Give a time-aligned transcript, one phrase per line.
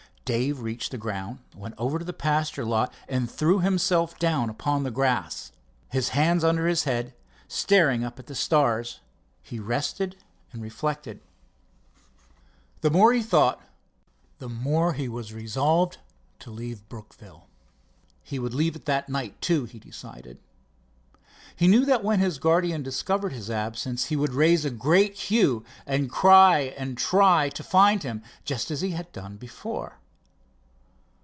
[0.23, 4.83] Dave reached the ground, went over to the pasture lot and threw himself down upon
[4.83, 5.51] the grass.
[5.89, 7.13] His hands under his head,
[7.49, 9.01] staring up at the stars,
[9.41, 10.15] he rested
[10.53, 11.19] and reflected.
[12.79, 13.61] The more he thought
[14.39, 15.97] the more was he resolved
[16.39, 17.49] to leave Brookville.
[18.23, 20.39] He would leave it that night, too, he decided.
[21.57, 25.65] He knew that when his guardian discovered his absence he would raise a great hue
[25.85, 29.97] and cry and try to find him, just as he had done before.